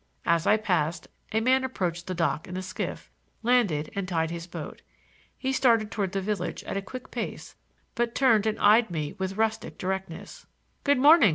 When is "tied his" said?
4.07-4.47